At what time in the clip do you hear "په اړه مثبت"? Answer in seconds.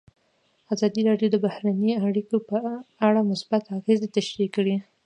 2.49-3.63